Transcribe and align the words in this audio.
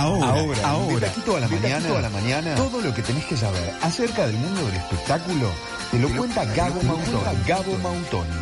Ahora, 0.00 0.28
ahora, 0.30 0.68
ahora, 0.68 1.12
de 1.12 1.36
a 1.36 1.40
la 1.40 1.48
mañana, 1.48 1.98
a 1.98 2.00
la 2.00 2.08
mañana, 2.08 2.54
todo 2.54 2.80
lo 2.80 2.94
que 2.94 3.02
tenés 3.02 3.26
que 3.26 3.36
saber 3.36 3.74
acerca 3.82 4.26
del 4.26 4.36
mundo 4.36 4.64
del 4.64 4.76
espectáculo. 4.76 5.50
Te 5.90 5.98
lo 5.98 6.08
cuenta 6.16 6.44
Gabo 6.46 6.82
Mautoni. 6.82 7.44
Gabo 7.46 7.76
Mautoni. 7.78 8.40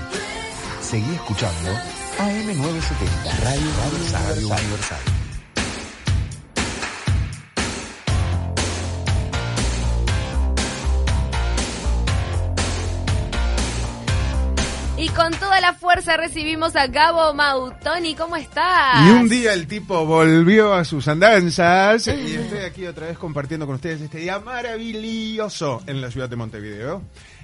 Seguí 0.80 1.12
escuchando 1.14 1.70
AM970, 2.18 3.38
Radio, 3.42 4.48
Radio 4.48 5.17
con 15.18 15.32
toda 15.32 15.60
la 15.60 15.74
fuerza 15.74 16.16
recibimos 16.16 16.76
a 16.76 16.86
Gabo 16.86 17.34
Mautoni. 17.34 18.14
¿Cómo 18.14 18.36
estás? 18.36 19.04
Y 19.04 19.10
un 19.10 19.28
día 19.28 19.52
el 19.52 19.66
tipo 19.66 20.06
volvió 20.06 20.72
a 20.72 20.84
sus 20.84 21.08
andanzas 21.08 22.06
y 22.06 22.36
estoy 22.36 22.60
aquí 22.60 22.86
otra 22.86 23.08
vez 23.08 23.18
compartiendo 23.18 23.66
con 23.66 23.74
ustedes 23.74 24.00
este 24.00 24.18
día 24.18 24.38
maravilloso 24.38 25.82
en 25.88 26.00
la 26.00 26.12
ciudad 26.12 26.28
de 26.28 26.36
Montevideo. 26.36 27.02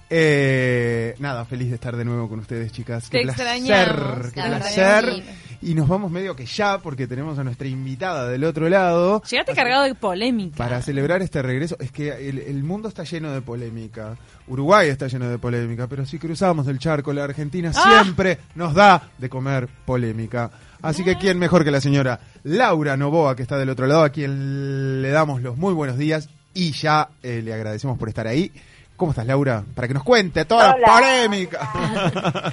Eh, 0.09 1.17
nada, 1.19 1.45
feliz 1.47 1.71
de 1.71 1.75
estar 1.75 1.97
de 1.97 2.05
nuevo 2.05 2.29
con 2.29 2.39
ustedes, 2.39 2.71
chicas. 2.71 3.11
Qué 3.11 3.23
placer, 3.23 4.31
qué 4.33 4.43
placer. 4.43 5.25
Y 5.65 5.75
nos 5.75 5.89
vamos 5.89 6.11
medio 6.11 6.37
que 6.37 6.45
ya, 6.45 6.79
porque 6.79 7.07
tenemos 7.07 7.39
a 7.39 7.45
nuestra 7.45 7.67
invitada 7.67 8.29
del 8.29 8.45
otro 8.45 8.69
lado. 8.69 9.23
Llegaste 9.23 9.55
cargado 9.55 9.85
de 9.85 9.95
polémica. 9.95 10.59
Para 10.59 10.83
celebrar 10.83 11.23
este 11.23 11.41
regreso, 11.41 11.75
es 11.81 11.91
que 11.91 12.29
el, 12.29 12.63
mundo 12.63 12.87
está 12.87 13.05
lleno 13.05 13.33
de 13.33 13.41
polémica. 13.41 14.15
Uruguay 14.47 14.91
está 14.91 15.09
lleno 15.09 15.27
de 15.27 15.39
polémica, 15.39 15.87
pero 15.87 16.05
si 16.05 16.19
cruzamos 16.19 16.69
el 16.69 16.79
charco, 16.79 17.15
la 17.15 17.25
Argentina 17.25 17.73
ah. 17.75 18.03
siempre 18.03 18.41
nos 18.55 18.75
da 18.75 19.09
de 19.17 19.31
comer 19.31 19.67
polémica. 19.87 20.51
Así 20.83 21.03
que 21.03 21.17
quién 21.17 21.39
mejor 21.39 21.65
que 21.65 21.71
la 21.71 21.81
señora 21.81 22.21
Laura 22.43 22.99
Novoa, 22.99 23.35
que 23.35 23.43
está 23.43 23.57
del 23.57 23.71
otro 23.71 23.87
lado, 23.87 24.03
a 24.03 24.11
quien 24.11 25.01
le 25.01 25.09
damos 25.09 25.41
los 25.41 25.57
muy 25.57 25.73
buenos 25.73 25.97
días 25.97 26.29
y 26.53 26.73
ya 26.73 27.09
eh, 27.23 27.41
le 27.43 27.55
agradecemos 27.55 27.97
por 27.97 28.11
estar 28.11 28.27
ahí. 28.27 28.53
¿Cómo 28.97 29.11
estás, 29.11 29.27
Laura? 29.27 29.65
Para 29.75 29.89
que 29.89 29.95
nos 29.95 30.05
cuente 30.05 30.45
toda 30.45 30.77
la 30.79 30.87
polémica. 30.87 31.69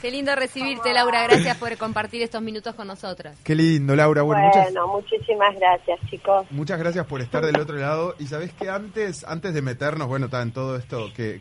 Qué 0.00 0.10
lindo 0.10 0.34
recibirte, 0.34 0.90
Laura. 0.94 1.22
Gracias 1.24 1.56
por 1.58 1.76
compartir 1.76 2.22
estos 2.22 2.40
minutos 2.40 2.74
con 2.74 2.86
nosotros. 2.86 3.36
Qué 3.44 3.54
lindo, 3.54 3.94
Laura. 3.94 4.22
Bueno, 4.22 4.50
muchísimas 4.88 5.54
gracias, 5.54 6.00
chicos. 6.08 6.46
Muchas 6.50 6.78
gracias 6.78 7.04
por 7.06 7.20
estar 7.20 7.44
del 7.44 7.60
otro 7.60 7.76
lado. 7.76 8.14
Y 8.18 8.26
sabes 8.26 8.54
que 8.54 8.70
antes, 8.70 9.22
antes 9.24 9.52
de 9.52 9.60
meternos, 9.60 10.08
bueno, 10.08 10.26
está 10.26 10.40
en 10.40 10.52
todo 10.52 10.76
esto 10.76 11.12
que, 11.14 11.40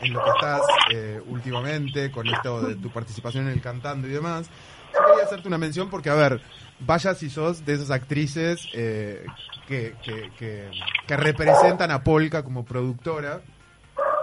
en 0.00 0.12
lo 0.12 0.24
que 0.24 0.30
estás 0.30 0.62
eh, 0.92 1.20
últimamente, 1.28 2.10
con 2.10 2.26
esto 2.26 2.60
de 2.62 2.74
tu 2.74 2.90
participación 2.90 3.46
en 3.46 3.52
el 3.52 3.60
cantando 3.60 4.08
y 4.08 4.10
demás, 4.10 4.50
yo 4.98 5.06
quería 5.06 5.24
hacerte 5.24 5.48
una 5.48 5.58
mención 5.58 5.90
porque, 5.90 6.10
a 6.10 6.14
ver, 6.14 6.40
vaya 6.80 7.14
si 7.14 7.30
sos 7.30 7.64
de 7.64 7.74
esas 7.74 7.90
actrices 7.90 8.66
eh, 8.74 9.24
que, 9.66 9.94
representan 11.08 11.90
a 11.90 12.02
Polka 12.02 12.42
como 12.42 12.64
productora. 12.64 13.40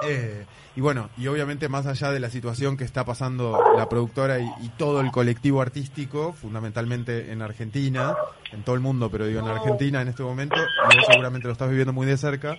Eh, 0.06 0.46
y 0.76 0.82
bueno, 0.82 1.10
y 1.18 1.28
obviamente 1.28 1.70
más 1.70 1.86
allá 1.86 2.12
de 2.12 2.20
la 2.20 2.30
situación 2.30 2.78
que 2.78 2.84
está 2.84 3.06
pasando 3.06 3.58
la 3.78 3.88
productora 3.88 4.40
y, 4.40 4.70
todo 4.78 5.02
el 5.02 5.12
colectivo 5.12 5.62
artístico, 5.62 6.34
fundamentalmente 6.34 7.32
en 7.32 7.42
Argentina, 7.42 8.16
en 8.52 8.64
todo 8.64 8.76
el 8.76 8.82
mundo, 8.82 9.10
pero 9.10 9.28
digo 9.28 9.40
en 9.40 9.48
Argentina 9.48 10.02
en 10.02 10.08
este 10.08 10.24
momento, 10.24 10.56
y 10.58 10.98
vos 10.98 11.06
seguramente 11.08 11.48
lo 11.48 11.54
estás 11.54 11.70
viviendo 11.70 11.94
muy 11.94 12.08
de 12.08 12.18
cerca. 12.18 12.58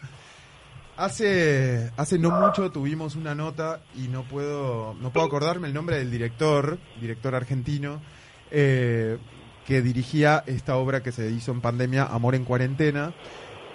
Hace, 0.96 1.90
hace 1.96 2.20
no 2.20 2.30
mucho 2.30 2.70
tuvimos 2.70 3.16
una 3.16 3.34
nota 3.34 3.80
y 3.96 4.06
no 4.06 4.22
puedo, 4.22 4.94
no 5.00 5.10
puedo 5.12 5.26
acordarme 5.26 5.66
el 5.66 5.74
nombre 5.74 5.98
del 5.98 6.08
director, 6.08 6.78
director 7.00 7.34
argentino, 7.34 8.00
eh, 8.52 9.18
que 9.66 9.82
dirigía 9.82 10.44
esta 10.46 10.76
obra 10.76 11.02
que 11.02 11.10
se 11.10 11.28
hizo 11.30 11.50
en 11.50 11.60
pandemia, 11.60 12.04
Amor 12.04 12.36
en 12.36 12.44
Cuarentena, 12.44 13.12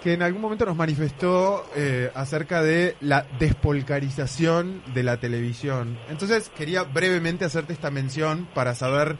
que 0.02 0.14
en 0.14 0.22
algún 0.22 0.40
momento 0.40 0.64
nos 0.64 0.76
manifestó 0.76 1.66
eh, 1.76 2.10
acerca 2.14 2.62
de 2.62 2.96
la 3.02 3.26
despolcarización 3.38 4.82
de 4.94 5.02
la 5.02 5.20
televisión. 5.20 5.98
Entonces 6.08 6.50
quería 6.56 6.84
brevemente 6.84 7.44
hacerte 7.44 7.74
esta 7.74 7.90
mención 7.90 8.48
para 8.54 8.74
saber, 8.74 9.18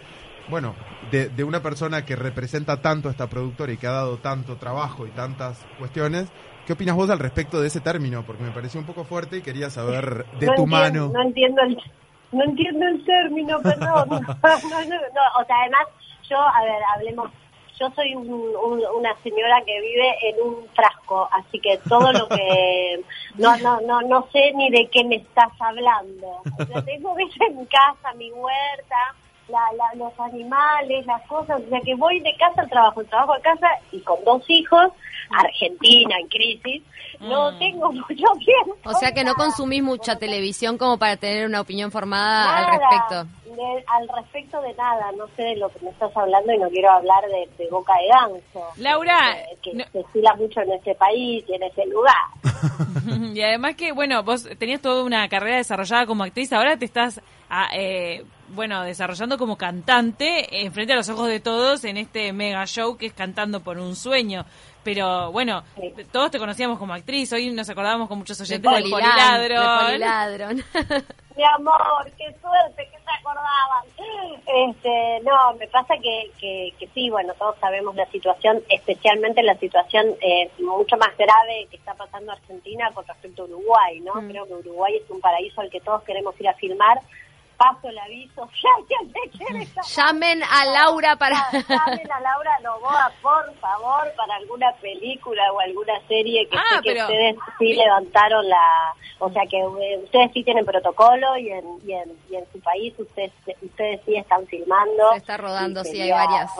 bueno, 0.48 0.74
de, 1.10 1.28
de 1.28 1.44
una 1.44 1.62
persona 1.62 2.06
que 2.06 2.16
representa 2.16 2.80
tanto 2.80 3.08
a 3.08 3.10
esta 3.10 3.28
productora 3.28 3.72
y 3.72 3.76
que 3.76 3.88
ha 3.88 3.92
dado 3.92 4.16
tanto 4.16 4.56
trabajo 4.56 5.06
y 5.06 5.10
tantas 5.10 5.58
cuestiones, 5.78 6.28
¿Qué 6.66 6.74
opinas 6.74 6.96
vos 6.96 7.10
al 7.10 7.18
respecto 7.18 7.60
de 7.60 7.68
ese 7.68 7.80
término? 7.80 8.22
Porque 8.24 8.42
me 8.42 8.50
pareció 8.50 8.80
un 8.80 8.86
poco 8.86 9.04
fuerte 9.04 9.38
y 9.38 9.42
quería 9.42 9.70
saber 9.70 10.24
de 10.38 10.48
tu 10.54 10.66
mano. 10.66 11.10
No 11.12 11.22
entiendo 11.22 11.62
el, 11.62 11.78
no 12.32 12.44
entiendo 12.44 12.86
el 12.86 13.04
término, 13.04 13.60
perdón. 13.60 14.08
no, 14.10 14.18
o 14.20 15.44
sea, 15.44 15.56
además 15.62 15.86
yo, 16.28 16.38
a 16.38 16.62
ver, 16.62 16.82
hablemos, 16.94 17.30
yo 17.78 17.90
soy 17.96 18.14
una 18.14 19.14
señora 19.22 19.62
que 19.64 19.80
vive 19.80 20.14
en 20.28 20.46
un 20.46 20.68
frasco, 20.74 21.28
así 21.32 21.58
que 21.58 21.78
todo 21.88 22.12
lo 22.12 22.28
que 22.28 23.02
no 23.38 23.56
no 23.56 23.80
no 23.80 24.02
no 24.02 24.28
sé 24.30 24.52
ni 24.54 24.70
de 24.70 24.88
qué 24.92 25.02
me 25.04 25.16
estás 25.16 25.50
hablando. 25.58 26.42
O 26.58 26.64
sea, 26.66 26.82
tengo 26.84 27.16
en 27.18 27.58
mi 27.58 27.66
casa, 27.66 28.12
mi 28.16 28.30
huerta, 28.30 29.14
la, 29.50 29.94
los 29.96 30.18
animales, 30.20 31.06
las 31.06 31.22
cosas, 31.26 31.60
o 31.60 31.68
sea 31.68 31.80
que 31.80 31.94
voy 31.94 32.20
de 32.20 32.34
casa 32.36 32.62
al 32.62 32.70
trabajo, 32.70 33.04
trabajo 33.04 33.34
a 33.34 33.40
casa 33.40 33.68
y 33.92 34.00
con 34.00 34.22
dos 34.24 34.42
hijos, 34.48 34.92
Argentina 35.30 36.16
en 36.20 36.28
crisis, 36.28 36.82
no 37.20 37.52
mm. 37.52 37.58
tengo 37.58 37.92
mucho 37.92 38.26
tiempo. 38.38 38.76
O 38.84 38.94
sea 38.94 39.12
que 39.12 39.24
no 39.24 39.34
consumís 39.34 39.82
mucha 39.82 40.16
televisión 40.16 40.78
como 40.78 40.98
para 40.98 41.16
tener 41.16 41.46
una 41.46 41.60
opinión 41.60 41.90
formada 41.90 42.58
al 42.58 42.80
respecto. 42.80 43.26
al 43.86 44.08
respecto 44.08 44.60
de 44.62 44.74
nada, 44.74 45.12
no 45.16 45.26
sé 45.36 45.42
de 45.42 45.56
lo 45.56 45.68
que 45.68 45.80
me 45.80 45.90
estás 45.90 46.16
hablando 46.16 46.52
y 46.52 46.58
no 46.58 46.68
quiero 46.70 46.90
hablar 46.90 47.22
de, 47.58 47.68
boca 47.68 47.92
de 48.00 48.08
ganso. 48.08 48.66
Laura, 48.78 49.36
que, 49.62 49.72
se 49.92 50.00
estila 50.00 50.34
mucho 50.36 50.60
en 50.62 50.72
ese 50.72 50.94
país 50.94 51.44
y 51.46 51.54
en 51.54 51.62
ese 51.62 51.86
lugar. 51.86 52.14
y 53.34 53.42
además 53.42 53.76
que, 53.76 53.92
bueno, 53.92 54.22
vos 54.22 54.48
tenías 54.58 54.80
toda 54.80 55.04
una 55.04 55.28
carrera 55.28 55.58
desarrollada 55.58 56.06
como 56.06 56.24
actriz, 56.24 56.52
ahora 56.52 56.76
te 56.76 56.86
estás 56.86 57.20
ah, 57.50 57.68
eh, 57.74 58.24
bueno, 58.50 58.82
desarrollando 58.82 59.38
como 59.38 59.56
cantante 59.56 60.62
en 60.62 60.72
frente 60.72 60.92
a 60.92 60.96
los 60.96 61.08
ojos 61.08 61.28
de 61.28 61.40
todos 61.40 61.84
en 61.84 61.96
este 61.96 62.32
mega 62.32 62.66
show 62.66 62.96
que 62.96 63.06
es 63.06 63.12
Cantando 63.12 63.60
por 63.60 63.78
un 63.78 63.96
Sueño. 63.96 64.44
Pero 64.82 65.30
bueno, 65.30 65.62
todos 66.10 66.30
te 66.30 66.38
conocíamos 66.38 66.78
como 66.78 66.94
actriz, 66.94 67.32
hoy 67.32 67.50
nos 67.50 67.68
acordábamos 67.68 68.08
con 68.08 68.18
muchos 68.18 68.40
oyentes 68.40 68.72
de 68.72 68.90
Poliladron. 68.90 70.56
Mi 71.36 71.44
amor, 71.44 72.10
qué 72.18 72.34
suerte 72.40 72.88
que 72.90 72.98
se 72.98 73.10
acordaban. 73.18 73.84
Este, 74.46 75.20
no, 75.22 75.54
me 75.58 75.68
pasa 75.68 75.94
que, 76.02 76.30
que, 76.38 76.74
que, 76.78 76.88
sí, 76.88 77.08
bueno, 77.08 77.32
todos 77.38 77.56
sabemos 77.60 77.94
la 77.94 78.06
situación, 78.06 78.62
especialmente 78.68 79.42
la 79.42 79.54
situación 79.56 80.06
eh, 80.20 80.50
mucho 80.58 80.96
más 80.96 81.16
grave 81.16 81.66
que 81.70 81.76
está 81.76 81.94
pasando 81.94 82.32
Argentina 82.32 82.90
con 82.92 83.06
respecto 83.06 83.42
a 83.42 83.44
Uruguay, 83.46 84.00
¿no? 84.00 84.20
Mm. 84.20 84.28
Creo 84.28 84.46
que 84.46 84.54
Uruguay 84.54 84.96
es 84.96 85.08
un 85.10 85.20
paraíso 85.20 85.60
al 85.60 85.70
que 85.70 85.80
todos 85.80 86.02
queremos 86.02 86.38
ir 86.40 86.48
a 86.48 86.54
filmar 86.54 87.00
paso 87.60 87.90
el 87.90 87.98
aviso, 87.98 88.48
Llamen 89.94 90.42
a 90.42 90.64
Laura 90.64 91.14
para... 91.16 91.36
Llamen 91.52 92.10
a 92.10 92.20
Laura 92.20 92.58
Novoa, 92.62 93.12
por 93.20 93.54
favor, 93.56 94.10
para 94.16 94.36
alguna 94.36 94.72
película 94.80 95.42
o 95.52 95.60
alguna 95.60 96.00
serie 96.08 96.48
que, 96.48 96.56
ah, 96.56 96.80
que 96.82 96.92
ustedes 96.92 97.36
sí 97.58 97.74
levantaron 97.74 98.48
la... 98.48 98.94
O 99.18 99.30
sea, 99.30 99.42
que 99.44 99.58
eh, 99.58 100.00
ustedes 100.02 100.30
sí 100.32 100.42
tienen 100.42 100.64
protocolo 100.64 101.36
y 101.36 101.50
en, 101.50 101.64
y 101.86 101.92
en, 101.92 102.10
y 102.30 102.36
en 102.36 102.50
su 102.50 102.58
país 102.60 102.94
ustedes, 102.98 103.32
ustedes 103.60 104.00
sí 104.06 104.16
están 104.16 104.46
filmando. 104.46 105.10
Se 105.12 105.18
está 105.18 105.36
rodando, 105.36 105.84
sí, 105.84 106.00
hay 106.00 106.12
varias. 106.12 106.50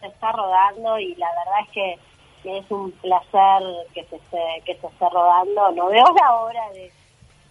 se 0.00 0.06
está 0.08 0.30
rodando 0.30 0.98
y 0.98 1.14
la 1.14 1.28
verdad 1.28 1.60
es 1.62 1.70
que, 1.70 1.98
es 2.44 2.70
un 2.70 2.92
placer 2.92 3.62
que 3.94 4.04
se 4.04 4.16
esté, 4.16 4.62
que 4.66 4.76
se 4.76 4.86
esté 4.88 5.08
rodando. 5.08 5.72
No 5.72 5.86
veo 5.86 6.04
la 6.20 6.34
hora 6.34 6.70
de... 6.74 6.92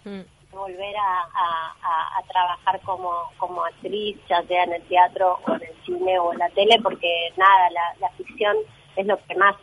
Mm 0.04 0.34
volver 0.54 0.94
a, 0.96 2.22
trabajar 2.28 2.80
como, 2.80 3.30
como 3.38 3.64
actriz, 3.64 4.16
ya 4.28 4.42
sea 4.44 4.64
en 4.64 4.72
el 4.72 4.82
teatro 4.88 5.38
o 5.46 5.52
en 5.52 5.62
el 5.62 5.76
cine 5.84 6.18
o 6.18 6.32
en 6.32 6.38
la 6.38 6.48
tele, 6.50 6.80
porque 6.82 7.32
nada, 7.36 7.68
la, 8.00 8.08
ficción 8.10 8.56
es 8.96 9.06
lo 9.06 9.16
que 9.24 9.36
más 9.36 9.54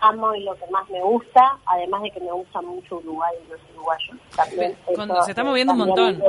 amo 0.00 0.34
y 0.34 0.44
lo 0.44 0.54
que 0.56 0.66
más 0.66 0.88
me 0.90 1.00
gusta, 1.00 1.56
además 1.64 2.02
de 2.02 2.10
que 2.10 2.20
me 2.20 2.32
gusta 2.32 2.60
mucho 2.60 2.96
Uruguay 2.96 3.34
y 3.46 3.50
los 3.50 3.60
uruguayos. 3.74 4.16
También 4.36 4.76
se 5.24 5.30
está 5.30 5.44
moviendo 5.44 5.72
un 5.72 5.78
montón. 5.78 6.22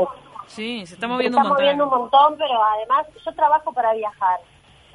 sí, 0.48 0.86
se 0.86 0.94
está 0.94 1.08
moviendo 1.08 1.38
un 1.38 1.44
montón. 1.44 1.58
Se 1.58 1.66
está 1.66 1.76
moviendo 1.76 1.84
un 1.84 1.90
montón, 1.90 2.38
pero 2.38 2.64
además 2.64 3.08
yo 3.26 3.34
trabajo 3.34 3.74
para 3.74 3.94
viajar. 3.94 4.40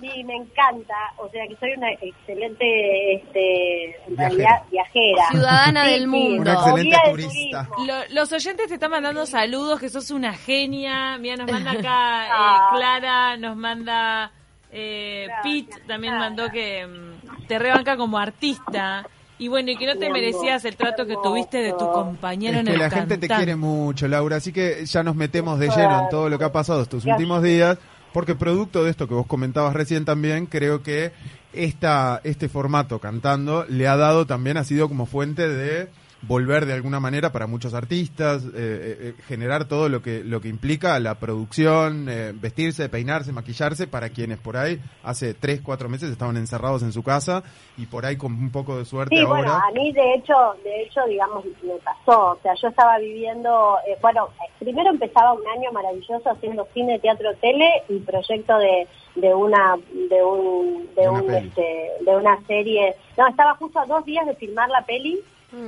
Sí, 0.00 0.24
me 0.24 0.34
encanta. 0.36 0.94
O 1.18 1.28
sea 1.30 1.46
que 1.46 1.56
soy 1.56 1.72
una 1.76 1.92
excelente, 1.92 3.14
este, 3.14 3.96
en 4.06 4.16
realidad, 4.16 4.62
viajera. 4.70 5.28
Ciudadana 5.30 5.84
del 5.86 6.06
mundo. 6.06 6.42
Una 6.42 6.54
excelente 6.54 6.96
turista. 7.10 7.68
los 8.10 8.32
oyentes 8.32 8.68
te 8.68 8.74
están 8.74 8.90
mandando 8.90 9.26
saludos, 9.26 9.78
que 9.80 9.88
sos 9.88 10.10
una 10.10 10.32
genia. 10.32 11.18
Mira, 11.18 11.36
nos 11.36 11.50
manda 11.50 11.72
acá 11.72 11.80
eh, 12.26 12.30
ah. 12.32 12.70
Clara, 12.74 13.36
nos 13.36 13.56
manda 13.56 14.32
eh, 14.72 15.26
Pete, 15.42 15.82
también 15.86 16.16
mandó 16.16 16.48
que 16.50 16.86
mm, 16.86 17.46
te 17.46 17.58
rebanca 17.58 17.96
como 17.96 18.18
artista. 18.18 19.06
Y 19.38 19.48
bueno, 19.48 19.70
y 19.70 19.76
que 19.76 19.86
no 19.86 19.96
te 19.96 20.10
merecías 20.10 20.64
el 20.66 20.76
trato 20.76 21.06
que 21.06 21.16
tuviste 21.22 21.58
de 21.58 21.72
tu 21.72 21.90
compañero 21.90 22.60
es 22.60 22.66
en 22.66 22.72
que 22.72 22.76
la 22.76 22.90
gente 22.90 23.16
te 23.16 23.26
quiere 23.26 23.56
mucho, 23.56 24.06
Laura, 24.06 24.36
así 24.36 24.52
que 24.52 24.84
ya 24.84 25.02
nos 25.02 25.16
metemos 25.16 25.58
de 25.58 25.68
lleno 25.70 26.02
en 26.02 26.08
todo 26.10 26.28
lo 26.28 26.38
que 26.38 26.44
ha 26.44 26.52
pasado 26.52 26.82
estos 26.82 27.06
últimos 27.06 27.42
días 27.42 27.78
Porque 28.12 28.34
producto 28.34 28.84
de 28.84 28.90
esto 28.90 29.06
que 29.08 29.14
vos 29.14 29.26
comentabas 29.26 29.74
recién 29.74 30.04
también, 30.04 30.46
creo 30.46 30.82
que 30.82 31.12
esta, 31.52 32.20
este 32.24 32.48
formato 32.48 32.98
cantando 32.98 33.64
le 33.68 33.88
ha 33.88 33.96
dado 33.96 34.26
también, 34.26 34.56
ha 34.56 34.64
sido 34.64 34.88
como 34.88 35.06
fuente 35.06 35.48
de 35.48 35.88
volver 36.22 36.66
de 36.66 36.74
alguna 36.74 37.00
manera 37.00 37.32
para 37.32 37.46
muchos 37.46 37.72
artistas, 37.74 38.44
eh, 38.44 38.48
eh, 38.54 38.96
eh, 39.00 39.14
generar 39.26 39.66
todo 39.66 39.88
lo 39.88 40.02
que 40.02 40.22
lo 40.22 40.40
que 40.40 40.48
implica 40.48 40.98
la 41.00 41.14
producción, 41.14 42.08
eh, 42.08 42.32
vestirse, 42.34 42.88
peinarse, 42.88 43.32
maquillarse 43.32 43.86
para 43.86 44.10
quienes 44.10 44.38
por 44.38 44.56
ahí 44.56 44.78
hace 45.02 45.32
tres, 45.34 45.60
cuatro 45.62 45.88
meses 45.88 46.10
estaban 46.10 46.36
encerrados 46.36 46.82
en 46.82 46.92
su 46.92 47.02
casa 47.02 47.42
y 47.78 47.86
por 47.86 48.04
ahí 48.04 48.16
con 48.16 48.32
un 48.34 48.50
poco 48.50 48.76
de 48.76 48.84
suerte 48.84 49.16
Sí, 49.16 49.22
ahora. 49.22 49.34
bueno, 49.40 49.52
a 49.54 49.70
mí 49.72 49.92
de 49.92 50.14
hecho, 50.14 50.34
de 50.62 50.82
hecho, 50.82 51.00
digamos, 51.08 51.44
me 51.62 51.74
pasó. 51.82 52.32
O 52.32 52.38
sea, 52.42 52.52
yo 52.60 52.68
estaba 52.68 52.98
viviendo, 52.98 53.76
eh, 53.88 53.96
bueno, 54.02 54.28
primero 54.58 54.90
empezaba 54.90 55.32
un 55.32 55.46
año 55.48 55.72
maravilloso 55.72 56.30
haciendo 56.30 56.66
cine, 56.74 56.98
teatro, 56.98 57.30
tele 57.40 57.82
y 57.88 57.98
proyecto 58.00 58.58
de, 58.58 58.86
de 59.14 59.34
una, 59.34 59.76
de 60.10 60.22
un, 60.22 60.88
de, 60.94 61.08
un, 61.08 61.30
este, 61.34 61.90
de 62.04 62.16
una 62.16 62.38
serie. 62.46 62.94
No, 63.16 63.26
estaba 63.28 63.54
justo 63.56 63.78
a 63.80 63.86
dos 63.86 64.04
días 64.04 64.26
de 64.26 64.34
filmar 64.34 64.68
la 64.68 64.84
peli. 64.84 65.18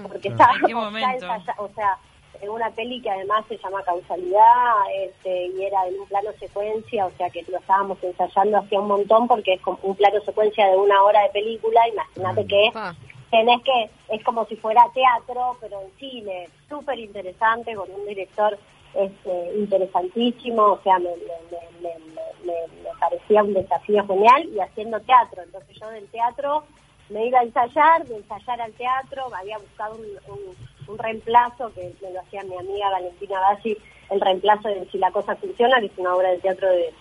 Porque 0.09 0.29
Claro. 0.29 0.35
estaba 0.35 0.53
¿En 0.55 0.67
qué 0.67 0.73
como 0.73 0.85
ya 0.85 0.91
momento? 0.91 1.27
ensaya- 1.27 1.55
o 1.59 1.69
sea, 1.75 1.99
en 2.41 2.49
una 2.51 2.71
peli 2.71 3.01
que 3.01 3.11
además 3.11 3.45
se 3.49 3.59
llama 3.59 3.83
Causalidad, 3.85 4.75
este, 5.01 5.47
y 5.49 5.63
era 5.65 5.87
en 5.87 6.01
un 6.01 6.07
plano 6.09 6.31
secuencia, 6.41 7.07
o 7.07 7.11
sea 7.13 7.31
que 7.31 7.45
lo 7.49 7.59
estábamos 7.59 7.99
ensayando 8.03 8.59
hacía 8.59 8.81
un 8.81 8.89
montón 8.89 9.29
porque 9.29 9.55
es 9.55 9.61
como 9.61 9.79
un 9.83 9.95
plano 9.95 10.21
secuencia 10.23 10.67
de 10.69 10.77
una 10.77 11.03
hora 11.03 11.23
de 11.23 11.29
película, 11.31 11.81
imagínate 11.89 12.47
que 12.47 12.71
Pa. 12.73 12.95
tenés 13.31 13.63
que, 13.63 13.91
es 14.09 14.25
como 14.25 14.45
si 14.47 14.57
fuera 14.57 14.85
teatro, 14.95 15.57
pero 15.61 15.83
en 15.83 15.91
cine, 15.99 16.49
súper 16.69 16.99
interesante, 16.99 17.75
con 17.75 17.91
un 17.91 18.07
director 18.07 18.59
este, 18.95 19.53
interesantísimo, 19.57 20.63
o 20.65 20.81
sea, 20.83 20.99
me, 20.99 21.11
me, 21.11 21.59
me, 21.81 21.89
me- 21.89 22.45
me- 22.45 22.83
me 22.83 22.91
parecía 22.99 23.43
un 23.43 23.55
desafío 23.55 24.07
genial 24.07 24.49
y 24.55 24.59
haciendo 24.61 25.01
teatro, 25.01 25.43
entonces 25.43 25.79
yo 25.79 25.89
del 25.91 26.09
teatro 26.09 26.65
me 27.13 27.27
iba 27.27 27.41
a 27.41 27.45
ensayar, 27.45 28.05
de 28.07 28.17
ensayar 28.17 28.61
al 28.61 28.73
teatro, 28.73 29.25
había 29.35 29.59
buscado 29.59 29.97
un, 29.97 30.99
reemplazo 30.99 31.73
que 31.75 31.95
me 32.03 32.11
lo 32.11 32.21
hacía 32.21 32.43
mi 32.43 32.57
amiga 32.57 32.91
Valentina 32.91 33.41
Bassi, 33.41 33.77
el 34.11 34.21
reemplazo 34.21 34.69
de 34.69 34.87
Si 34.91 34.99
la 34.99 35.11
cosa 35.11 35.35
funciona, 35.37 35.81
que 35.81 35.87
es 35.87 35.97
una 35.97 36.15
obra 36.15 36.31
de 36.31 36.39
teatro 36.39 36.69
de, 36.69 36.93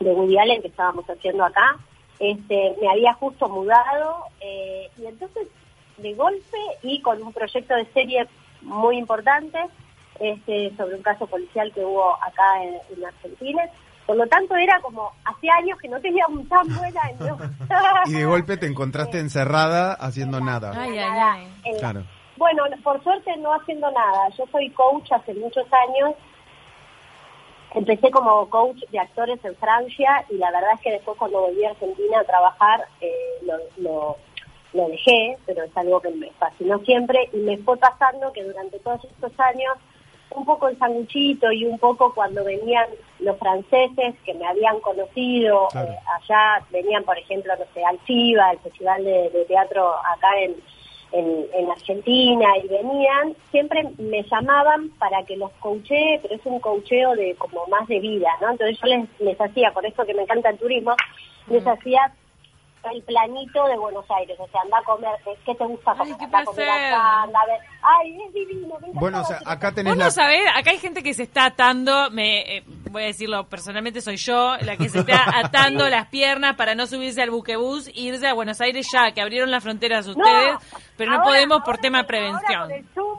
de 0.00 0.60
que 0.60 0.68
estábamos 0.68 1.04
haciendo 1.06 1.44
acá. 1.44 1.78
Este, 2.20 2.76
me 2.80 2.88
había 2.88 3.14
justo 3.14 3.48
mudado 3.48 4.24
eh, 4.40 4.88
y 4.98 5.06
entonces 5.06 5.48
de 5.96 6.14
golpe 6.14 6.58
y 6.82 7.00
con 7.00 7.20
un 7.22 7.32
proyecto 7.32 7.74
de 7.74 7.86
serie 7.86 8.26
muy 8.62 8.98
importante 8.98 9.58
este, 10.20 10.72
sobre 10.76 10.96
un 10.96 11.02
caso 11.02 11.26
policial 11.26 11.72
que 11.72 11.84
hubo 11.84 12.14
acá 12.22 12.62
en 12.62 13.04
Argentina. 13.04 13.64
Por 14.08 14.16
lo 14.16 14.26
tanto, 14.26 14.56
era 14.56 14.80
como, 14.80 15.12
hace 15.26 15.50
años 15.50 15.78
que 15.78 15.86
no 15.86 16.00
tenía 16.00 16.26
un 16.28 16.48
tan 16.48 16.66
buen 16.74 16.94
año. 16.96 17.36
Y 18.06 18.14
de 18.14 18.24
golpe 18.24 18.56
te 18.56 18.64
encontraste 18.66 19.18
encerrada 19.20 19.92
haciendo 19.92 20.40
nada. 20.40 20.72
Ay, 20.74 20.96
ay, 20.96 21.10
Nada, 21.10 21.32
ay. 21.34 21.46
eh, 21.66 21.76
Claro. 21.78 22.04
Bueno, 22.38 22.62
por 22.82 23.02
suerte 23.04 23.36
no 23.36 23.52
haciendo 23.52 23.90
nada. 23.90 24.30
Yo 24.38 24.44
soy 24.50 24.70
coach 24.70 25.12
hace 25.12 25.34
muchos 25.34 25.66
años. 25.70 26.14
Empecé 27.74 28.10
como 28.10 28.48
coach 28.48 28.78
de 28.90 28.98
actores 28.98 29.44
en 29.44 29.54
Francia 29.56 30.24
y 30.30 30.38
la 30.38 30.50
verdad 30.52 30.70
es 30.76 30.80
que 30.80 30.92
después 30.92 31.18
cuando 31.18 31.42
volví 31.42 31.62
a 31.66 31.70
Argentina 31.72 32.20
a 32.20 32.24
trabajar 32.24 32.88
eh, 33.02 33.12
lo, 33.42 33.56
lo, 33.76 34.16
lo 34.72 34.88
dejé, 34.88 35.36
pero 35.44 35.64
es 35.64 35.76
algo 35.76 36.00
que 36.00 36.08
me 36.12 36.30
fascinó 36.38 36.78
siempre 36.78 37.28
y 37.34 37.36
me 37.40 37.58
fue 37.58 37.76
pasando 37.76 38.32
que 38.32 38.42
durante 38.42 38.78
todos 38.78 39.04
estos 39.04 39.38
años 39.38 39.74
un 40.38 40.44
poco 40.44 40.68
el 40.68 40.78
sanguchito 40.78 41.50
y 41.52 41.64
un 41.64 41.78
poco 41.78 42.14
cuando 42.14 42.44
venían 42.44 42.86
los 43.20 43.36
franceses 43.38 44.14
que 44.24 44.34
me 44.34 44.46
habían 44.46 44.80
conocido 44.80 45.68
Claro. 45.72 45.92
eh, 45.92 45.98
allá, 46.20 46.64
venían 46.70 47.04
por 47.04 47.18
ejemplo, 47.18 47.52
no 47.58 47.64
sé, 47.74 47.84
al 47.84 47.98
FIBA, 48.00 48.52
el 48.52 48.58
Festival 48.60 49.04
de, 49.04 49.30
de 49.30 49.44
Teatro 49.44 49.94
acá 50.14 50.40
en, 50.40 50.56
en, 51.12 51.46
en 51.54 51.70
Argentina 51.70 52.46
y 52.62 52.68
venían, 52.68 53.34
siempre 53.50 53.82
me 53.98 54.22
llamaban 54.24 54.90
para 54.98 55.22
que 55.24 55.36
los 55.36 55.50
coaché, 55.60 56.18
pero 56.22 56.34
es 56.34 56.44
un 56.44 56.60
coacheo 56.60 57.14
de 57.16 57.34
como 57.36 57.66
más 57.66 57.86
de 57.88 57.98
vida, 58.00 58.28
¿no? 58.40 58.50
Entonces 58.50 58.78
yo 58.82 58.88
les, 58.88 59.08
les 59.20 59.40
hacía, 59.40 59.72
por 59.72 59.84
eso 59.86 60.04
que 60.04 60.14
me 60.14 60.22
encanta 60.22 60.50
el 60.50 60.58
turismo, 60.58 60.94
les 61.48 61.66
hacía 61.66 62.12
el 62.92 63.02
planito 63.02 63.64
de 63.66 63.76
Buenos 63.78 64.04
Aires, 64.10 64.36
o 64.40 64.46
sea, 64.48 64.60
anda 64.62 64.78
a 64.78 64.82
comer, 64.84 65.10
¿qué 65.44 65.54
te 65.54 65.64
gusta 65.64 65.92
Ay, 65.92 65.98
comer? 65.98 66.16
qué 66.18 66.24
Anda 66.24 66.38
a 66.40 66.44
comer 66.44 66.64
placer. 66.66 66.92
acá, 66.92 67.22
anda 67.22 67.40
a 67.40 67.46
ver, 67.46 67.60
ay, 67.82 68.18
es 68.26 68.32
divino, 68.34 68.74
Bueno, 68.94 69.20
o 69.20 69.24
sea, 69.24 69.40
acá 69.46 69.72
tenés 69.72 69.92
Vos 69.92 69.98
la... 69.98 70.04
no 70.06 70.10
sabés, 70.10 70.42
acá 70.54 70.70
hay 70.70 70.78
gente 70.78 71.02
que 71.02 71.14
se 71.14 71.22
está 71.22 71.46
atando, 71.46 72.10
me 72.10 72.56
eh, 72.58 72.62
voy 72.90 73.02
a 73.04 73.06
decirlo 73.06 73.44
personalmente, 73.48 74.00
soy 74.00 74.16
yo, 74.16 74.56
la 74.62 74.76
que 74.76 74.88
se 74.88 75.00
está 75.00 75.24
atando 75.44 75.88
las 75.88 76.06
piernas 76.08 76.56
para 76.56 76.74
no 76.74 76.86
subirse 76.86 77.22
al 77.22 77.30
buquebús 77.30 77.88
e 77.88 77.92
irse 78.00 78.26
a 78.28 78.34
Buenos 78.34 78.60
Aires 78.60 78.88
ya, 78.92 79.12
que 79.12 79.20
abrieron 79.20 79.50
las 79.50 79.62
fronteras 79.62 80.06
ustedes, 80.06 80.56
pero 80.96 81.10
no 81.10 81.16
ahora- 81.18 81.28
podemos 81.28 81.58
por 81.60 81.70
ahora 81.76 81.80
tema 81.82 81.98
de 82.02 82.06
con- 82.06 82.14
Ahora 82.16 82.30
prevención. 82.38 82.60
con 82.62 82.70
el 82.72 82.86
Zoom, 82.94 83.18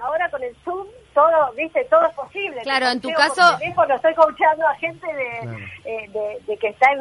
ahora 0.00 0.30
con 0.30 0.42
el 0.42 0.56
Zoom, 0.64 0.86
todo, 1.18 1.52
viste, 1.56 1.84
todo 1.90 2.06
es 2.06 2.14
posible. 2.14 2.60
Claro, 2.62 2.88
en 2.90 3.00
tu 3.00 3.10
caso- 3.10 3.42
Por 3.50 3.58
teléfono, 3.58 3.94
estoy 3.96 4.14
coachando 4.14 4.66
a 4.68 4.74
gente 4.76 5.06
de, 5.06 5.40
Claro. 5.42 5.58
eh, 5.84 6.08
de, 6.10 6.38
de 6.46 6.56
que 6.58 6.68
está 6.68 6.92
en, 6.92 7.00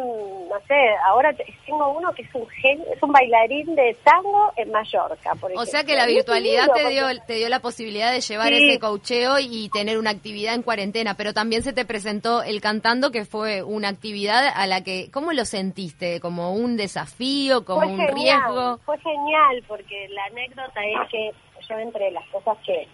no 0.50 0.60
sé, 0.68 0.76
ahora 1.06 1.32
te- 1.34 1.46
tengo 1.66 1.88
uno 1.92 2.12
que 2.14 2.24
es 2.24 2.34
un 2.34 2.48
genio, 2.50 2.86
es 2.92 3.04
un 3.04 3.12
bailarín 3.12 3.76
de 3.76 3.96
tango 4.04 4.52
en 4.56 4.72
Mallorca, 4.72 5.36
por 5.40 5.52
O 5.56 5.66
sea 5.66 5.84
que 5.84 5.96
la 5.96 6.08
virtualidad 6.08 6.64
te 6.66 6.70
porque- 6.82 6.90
dio, 6.90 7.06
te 7.28 7.34
dio 7.36 7.50
la 7.50 7.60
posibilidad 7.60 8.12
de 8.12 8.22
llevar 8.22 8.48
Sí. 8.50 8.70
ese 8.70 8.80
coacheo 8.80 9.36
y 9.40 9.70
tener 9.70 10.00
una 10.00 10.10
actividad 10.10 10.56
en 10.56 10.64
cuarentena, 10.64 11.14
pero 11.16 11.34
también 11.34 11.62
se 11.62 11.74
te 11.74 11.86
presentó 11.86 12.42
el 12.42 12.60
cantando 12.60 13.12
que 13.12 13.26
fue 13.26 13.62
una 13.62 13.90
actividad 13.90 14.48
a 14.56 14.66
la 14.66 14.84
que, 14.84 15.12
¿cómo 15.12 15.32
lo 15.34 15.46
sentiste? 15.46 16.20
¿Como 16.22 16.54
un 16.54 16.76
desafío, 16.78 17.66
como 17.66 17.82
fue 17.82 17.92
un 17.92 17.98
genial, 18.00 18.42
riesgo? 18.44 18.78
Fue 18.86 18.98
genial, 19.00 19.64
porque 19.68 20.08
la 20.10 20.24
anécdota 20.26 20.82
es 20.84 21.10
que 21.12 21.32
yo 21.70 21.78
entre 21.80 22.10
las 22.12 22.26
cosas 22.30 22.58
que, 22.66 22.88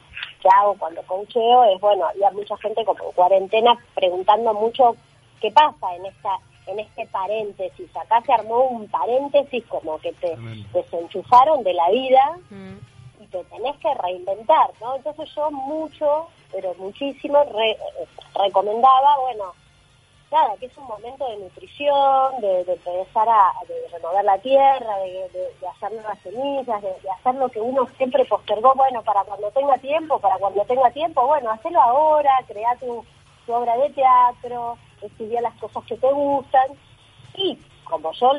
que 0.43 0.49
hago 0.59 0.75
cuando 0.77 1.01
coacheo 1.03 1.63
es, 1.73 1.79
bueno, 1.81 2.05
había 2.05 2.29
mucha 2.31 2.55
gente 2.57 2.83
como 2.85 3.03
en 3.05 3.11
cuarentena 3.13 3.75
preguntando 3.95 4.53
mucho 4.53 4.95
qué 5.41 5.49
pasa 5.51 5.95
en 5.95 6.05
esta 6.05 6.37
en 6.67 6.79
este 6.79 7.05
paréntesis. 7.07 7.89
Acá 7.97 8.21
se 8.25 8.31
armó 8.31 8.59
un 8.67 8.87
paréntesis 8.87 9.65
como 9.67 9.97
que 9.99 10.13
te 10.13 10.37
desenchufaron 10.73 11.63
de 11.63 11.73
la 11.73 11.89
vida 11.89 12.37
Mm. 12.49 12.77
y 13.21 13.27
te 13.27 13.43
tenés 13.45 13.75
que 13.77 13.93
reinventar, 13.95 14.71
¿no? 14.79 14.95
Entonces 14.95 15.29
yo 15.35 15.51
mucho, 15.51 16.27
pero 16.51 16.73
muchísimo, 16.77 17.43
re- 17.43 17.71
eh, 17.71 18.07
recomendaba, 18.45 19.17
bueno, 19.19 19.53
nada, 20.33 20.57
que 20.57 20.65
es 20.65 20.77
un 20.77 20.85
momento 20.85 21.25
de 21.29 21.37
nutrición, 21.37 22.41
de, 22.41 22.61
empezar 22.61 23.29
a 23.29 23.53
de 23.67 23.75
renovar 23.91 24.25
la 24.25 24.37
tierra, 24.39 24.97
de, 24.97 25.29
de- 25.29 25.53
de 25.61 25.67
hacer 25.67 25.91
nuevas 25.93 26.19
semillas, 26.19 26.81
de, 26.81 27.09
hacer 27.09 27.35
lo 27.35 27.47
que 27.49 27.61
uno 27.61 27.87
siempre 27.97 28.25
postergó, 28.25 28.73
bueno, 28.75 29.01
para 29.03 29.23
cuando 29.23 29.49
tenga 29.51 29.77
tiempo, 29.77 30.19
para 30.19 30.37
cuando 30.37 30.65
tenga 30.65 30.91
tiempo, 30.91 31.25
bueno, 31.27 31.51
hacelo 31.51 31.79
ahora, 31.81 32.31
crea 32.47 32.75
tu, 32.79 33.05
tu 33.45 33.53
obra 33.53 33.77
de 33.77 33.89
teatro, 33.91 34.77
estudia 35.01 35.39
las 35.41 35.53
cosas 35.59 35.83
que 35.85 35.95
te 35.97 36.11
gustan. 36.11 36.67
Y 37.35 37.57
como 37.85 38.11
yo 38.13 38.31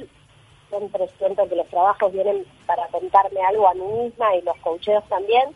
siempre 0.68 1.08
siento 1.18 1.48
que 1.48 1.56
los 1.56 1.68
trabajos 1.68 2.12
vienen 2.12 2.44
para 2.66 2.86
contarme 2.88 3.40
algo 3.42 3.68
a 3.68 3.74
mí 3.74 3.82
misma 3.86 4.34
y 4.36 4.42
los 4.42 4.56
coacheos 4.58 5.04
también, 5.08 5.54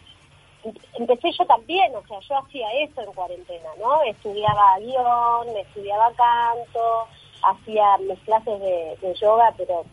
empecé 0.95 1.31
yo 1.33 1.47
también, 1.47 1.95
o 1.95 2.07
sea, 2.07 2.19
yo 2.21 2.39
hacía 2.39 2.69
eso 2.83 3.01
en 3.01 3.13
cuarentena, 3.13 3.69
¿no? 3.79 4.03
Estudiaba 4.03 4.79
guion, 4.79 5.57
estudiaba 5.57 6.11
canto, 6.13 7.07
hacía 7.43 7.99
mis 7.99 8.19
clases 8.21 8.61
de, 8.61 9.15
yoga, 9.21 9.55
pero 9.57 9.85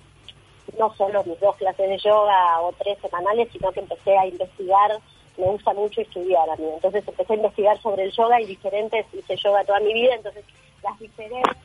no 0.77 0.93
solo 0.95 1.23
mis 1.23 1.39
dos 1.39 1.55
clases 1.57 1.89
de 1.89 1.97
yoga 1.97 2.61
o 2.61 2.73
tres 2.73 2.97
semanales, 2.99 3.49
sino 3.51 3.71
que 3.71 3.81
empecé 3.81 4.17
a 4.17 4.25
investigar, 4.25 4.99
me 5.37 5.45
gusta 5.45 5.73
mucho 5.73 6.01
estudiar 6.01 6.49
a 6.49 6.55
mí, 6.55 6.67
entonces 6.73 7.07
empecé 7.07 7.33
a 7.33 7.37
investigar 7.37 7.81
sobre 7.81 8.03
el 8.03 8.11
yoga 8.11 8.41
y 8.41 8.45
diferentes, 8.45 9.05
hice 9.13 9.35
yoga 9.37 9.63
toda 9.65 9.79
mi 9.79 9.93
vida, 9.93 10.15
entonces 10.15 10.43
las 10.81 10.97
diferentes 10.99 11.57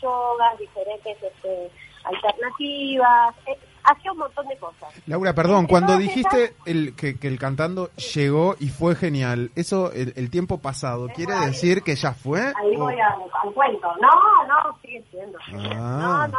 yogas, 0.00 0.58
diferentes 0.58 1.22
este, 1.22 1.70
alternativas, 2.04 3.34
eh, 3.46 3.58
hacía 3.84 4.12
un 4.12 4.18
montón 4.18 4.46
de 4.48 4.56
cosas. 4.58 4.88
Laura, 5.06 5.34
perdón, 5.34 5.66
cuando 5.66 5.96
dijiste 5.96 6.54
el, 6.66 6.94
que, 6.94 7.18
que 7.18 7.28
el 7.28 7.38
cantando 7.38 7.90
llegó 8.14 8.56
y 8.60 8.68
fue 8.68 8.94
genial, 8.94 9.50
¿eso, 9.56 9.92
el, 9.92 10.12
el 10.16 10.30
tiempo 10.30 10.58
pasado, 10.58 11.08
quiere 11.14 11.34
decir 11.46 11.82
que 11.82 11.94
ya 11.96 12.12
fue? 12.14 12.40
Ahí 12.40 12.76
¿O- 12.76 12.80
voy 12.80 12.94
a- 13.00 13.08
al 13.42 13.52
cuento. 13.54 13.88
No, 14.00 14.08
no, 14.46 14.78
sigue 14.82 15.02
siendo 15.10 15.38
genial. 15.40 15.72
Ah, 15.74 16.28
no, 16.30 16.38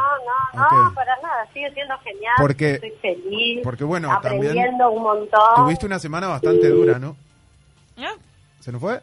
no, 0.54 0.70
no, 0.82 0.88
ok. 0.88 0.94
para 0.94 1.14
nada, 1.22 1.46
sigue 1.52 1.72
siendo 1.74 1.94
genial. 1.98 2.34
Porque- 2.38 2.70
Estoy 2.74 2.92
feliz. 3.02 3.60
porque, 3.62 3.84
bueno, 3.84 4.10
aprendiendo 4.12 4.54
también 4.54 4.96
un 4.98 5.02
montón. 5.02 5.54
Tuviste 5.56 5.86
una 5.86 5.98
semana 5.98 6.28
bastante 6.28 6.68
dura, 6.68 6.98
¿no? 6.98 7.16
¿Ah? 7.98 8.12
¿Se 8.60 8.72
nos 8.72 8.80
fue? 8.80 9.00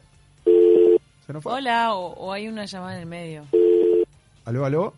¿Se 1.25 1.33
nos 1.33 1.43
fue? 1.43 1.53
Hola, 1.53 1.93
o, 1.93 2.13
o 2.13 2.31
hay 2.33 2.47
una 2.47 2.65
llamada 2.65 2.95
en 2.95 2.99
el 3.01 3.05
medio. 3.05 3.45
¿Aló, 4.45 4.65
aló? 4.65 4.93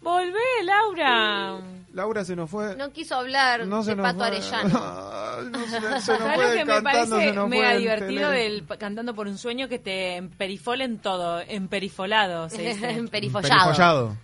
Volvé, 0.00 0.64
Laura. 0.64 1.58
Laura 1.92 2.24
se 2.24 2.36
nos 2.36 2.48
fue. 2.50 2.76
No 2.76 2.92
quiso 2.92 3.16
hablar 3.16 3.66
No 3.66 3.82
se 3.82 3.90
de 3.90 3.96
nos 3.96 4.04
Pato 4.06 4.18
fue. 4.18 4.26
Arellano. 4.28 5.08
Ah, 5.30 5.42
no 5.52 5.60
se, 5.66 5.70
se 5.70 5.80
nos 5.80 6.04
¿Sabes 6.04 6.34
fue 6.34 6.48
lo 6.48 6.52
que 6.52 6.64
me 6.64 6.82
parece 6.82 7.32
mega 7.46 7.72
divertido 7.76 8.30
del 8.30 8.64
cantando 8.78 9.14
por 9.14 9.28
un 9.28 9.38
sueño 9.38 9.68
que 9.68 9.78
te 9.78 10.16
emperifolen 10.16 10.98
todo, 10.98 11.40
emperifolado 11.40 12.48
se 12.48 12.62
dice. 12.62 12.90
Emperifollado. 12.98 13.66
Perifollado. 13.66 14.16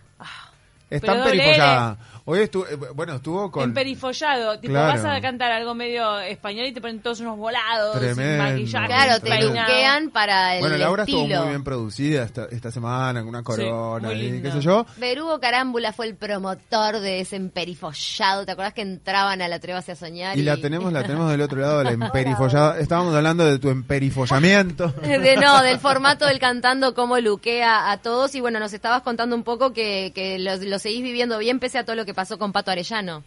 Está 0.91 1.13
Pero 1.13 1.25
doble 1.25 1.33
emperifollada. 1.33 1.99
Hoy 2.27 2.39
estuvo, 2.41 2.67
eh, 2.67 2.77
bueno, 2.95 3.17
estuvo 3.17 3.51
con... 3.51 3.65
Emperifollado, 3.65 4.59
tipo 4.59 4.73
Claro. 4.73 5.03
vas 5.03 5.05
a 5.05 5.21
cantar 5.21 5.53
algo 5.53 5.75
medio 5.75 6.19
español 6.21 6.65
y 6.65 6.73
te 6.73 6.81
ponen 6.81 7.01
todos 7.01 7.21
unos 7.21 7.37
volados, 7.37 7.99
Tremendo. 8.01 8.45
maquillaje, 8.45 8.87
Claro, 8.87 9.21
te 9.21 9.43
luquean 9.43 10.09
para 10.09 10.55
el 10.55 10.61
Bueno, 10.63 10.79
Laura 10.79 11.03
estuvo 11.03 11.21
estilo. 11.21 11.41
muy 11.43 11.49
bien 11.51 11.65
producida 11.65 12.23
esta, 12.23 12.47
esta 12.51 12.71
semana, 12.71 13.21
con 13.21 13.29
una 13.29 13.43
corona 13.43 14.11
y 14.15 14.41
qué 14.41 14.51
sé 14.53 14.63
yo. 14.63 14.87
Berugo 14.97 15.39
Carámbula 15.39 15.93
fue 15.93 16.07
el 16.07 16.15
promotor 16.17 17.01
de 17.01 17.21
ese 17.21 17.37
emperifollado. 17.37 18.47
¿Te 18.47 18.53
acordás 18.53 18.73
que 18.73 18.81
entraban 18.81 19.43
a 19.43 19.49
la 19.49 19.59
Trevas 19.59 19.87
a 19.91 19.95
soñar? 19.95 20.39
Y 20.39 20.45
la 20.45 20.57
tenemos, 20.57 20.91
la 20.95 21.03
tenemos 21.07 21.31
del 21.31 21.43
otro 21.43 21.61
lado, 21.61 21.83
la 21.83 21.91
emperifollada. 21.91 22.79
Estábamos 22.79 23.15
hablando 23.15 23.45
de 23.45 23.59
tu 23.59 23.69
emperifollamiento. 23.69 24.89
De, 25.03 25.37
no, 25.37 25.61
del 25.63 25.79
formato 25.79 26.25
del 26.25 26.39
cantando, 26.39 26.95
cómo 26.95 27.19
luquea 27.19 27.91
a 27.91 27.99
todos. 27.99 28.35
Y 28.35 28.41
bueno, 28.41 28.59
nos 28.61 28.73
estabas 28.73 29.03
contando 29.03 29.37
un 29.37 29.43
poco 29.43 29.75
que, 29.75 30.13
que 30.15 30.39
lo, 30.39 30.57
lo 30.57 30.79
seguís 30.79 31.03
viviendo 31.03 31.37
bien 31.39 31.61
pese 31.61 31.77
a 31.77 31.85
todo 31.85 31.97
lo 31.97 32.07
que 32.07 32.14
pasó 32.15 32.39
con 32.39 32.53
Pato 32.53 32.71
Arellano. 32.71 33.23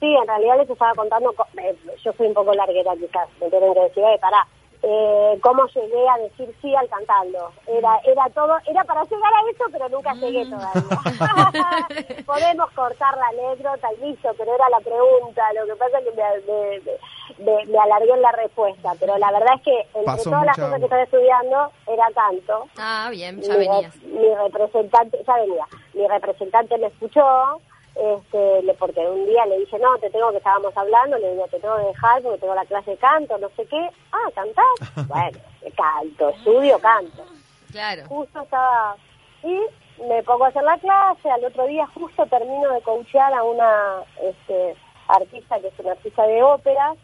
Sí, 0.00 0.14
en 0.14 0.26
realidad 0.26 0.58
les 0.58 0.70
estaba 0.70 0.92
contando, 0.94 1.32
co- 1.32 1.46
eh, 1.60 1.74
yo 2.04 2.12
fui 2.12 2.26
un 2.26 2.34
poco 2.34 2.52
larguera 2.54 2.92
quizás, 2.94 3.28
me 3.40 3.48
tienen 3.48 3.72
que 3.74 3.80
decir, 3.80 4.04
"Oye, 4.04 4.18
pará, 4.18 4.46
eh, 4.82 5.38
cómo 5.42 5.66
llegué 5.68 6.08
a 6.08 6.18
decir 6.18 6.54
sí 6.60 6.74
al 6.74 6.86
cantando. 6.90 7.50
Era 7.66 7.96
era 8.04 8.28
todo, 8.34 8.54
era 8.66 8.84
para 8.84 9.02
llegar 9.04 9.32
a 9.32 9.50
eso, 9.50 9.64
pero 9.72 9.88
nunca 9.88 10.12
llegué 10.14 10.44
todavía. 10.44 10.74
Podemos 12.26 12.70
cortar 12.72 13.16
la 13.16 13.26
anécdota 13.28 13.88
y 13.94 14.04
listo, 14.06 14.30
pero 14.36 14.54
era 14.54 14.68
la 14.68 14.80
pregunta, 14.80 15.42
lo 15.54 15.66
que 15.66 15.76
pasa 15.76 15.98
es 16.00 16.04
que 16.04 16.10
me, 16.12 16.24
me- 16.52 17.44
me- 17.56 17.64
me 17.66 17.78
alargué 17.78 18.12
en 18.12 18.20
la 18.22 18.32
respuesta, 18.32 18.92
pero 19.00 19.16
la 19.16 19.30
verdad 19.32 19.54
es 19.56 19.62
que 19.62 19.80
entre 19.80 20.04
Pasó 20.04 20.24
todas 20.30 20.44
las 20.46 20.56
cosas 20.58 20.78
que 20.78 20.84
estaba 20.84 21.02
estudiando 21.02 21.70
era 21.86 22.06
canto. 22.14 22.66
Ah, 22.76 23.08
bien, 23.10 23.40
ya 23.40 23.54
mi, 23.54 23.58
venías. 23.66 24.02
re- 24.02 24.08
mi 24.08 24.34
representante, 24.34 25.18
ya 25.26 25.34
venía, 25.36 25.66
mi 25.94 26.06
representante 26.06 26.76
me 26.78 26.86
escuchó, 26.88 27.60
este, 27.94 28.62
le- 28.62 28.74
porque 28.74 29.00
un 29.00 29.24
día 29.26 29.46
le 29.46 29.58
dije, 29.60 29.78
no, 29.78 29.96
te 29.98 30.10
tengo 30.10 30.30
que 30.30 30.38
estábamos 30.38 30.76
hablando, 30.76 31.16
le 31.18 31.32
digo, 31.32 31.46
te 31.48 31.60
tengo 31.60 31.76
que 31.76 31.84
dejar 31.86 32.22
porque 32.22 32.38
tengo 32.38 32.54
la 32.54 32.64
clase 32.64 32.90
de 32.92 32.96
canto, 32.96 33.38
no 33.38 33.48
sé 33.50 33.66
qué. 33.66 33.88
Ah, 34.12 34.30
¿cantás? 34.34 34.64
bueno, 35.08 35.38
canto, 35.76 36.28
estudio, 36.30 36.78
canto. 36.80 37.24
Claro. 37.72 38.02
Justo 38.08 38.40
estaba, 38.40 38.96
y 39.42 39.60
me 40.08 40.22
pongo 40.24 40.44
a 40.44 40.48
hacer 40.48 40.62
la 40.62 40.78
clase, 40.78 41.30
al 41.30 41.44
otro 41.44 41.66
día 41.66 41.86
justo 41.94 42.26
termino 42.26 42.72
de 42.72 42.80
coachear 42.82 43.32
a 43.32 43.42
una 43.44 44.02
este, 44.22 44.74
artista 45.08 45.60
que 45.60 45.68
es 45.68 45.78
una 45.78 45.92
artista 45.92 46.26
de 46.26 46.42
ópera, 46.42 46.94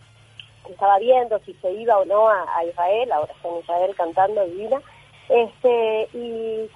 que 0.66 0.72
estaba 0.72 0.98
viendo 0.98 1.38
si 1.40 1.54
se 1.54 1.72
iba 1.72 1.98
o 1.98 2.04
no 2.04 2.28
a, 2.28 2.44
a 2.56 2.64
Israel, 2.64 3.12
ahora 3.12 3.32
está 3.32 3.48
en 3.48 3.58
Israel 3.58 3.94
cantando 3.96 4.44
divina, 4.46 4.80
este, 5.28 6.08
y, 6.12 6.68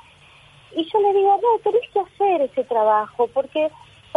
y 0.76 0.90
yo 0.92 1.00
le 1.00 1.12
digo, 1.12 1.38
no, 1.42 1.58
tenés 1.62 1.88
que 1.92 2.00
hacer 2.00 2.42
ese 2.42 2.64
trabajo, 2.64 3.26
porque 3.34 3.70